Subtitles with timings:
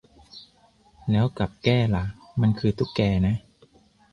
[1.11, 2.03] แล้วกับแก้ล่ะ
[2.41, 3.35] มันคือตุ๊กแกนะ